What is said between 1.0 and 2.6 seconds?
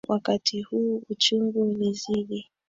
uchungu ulizidi.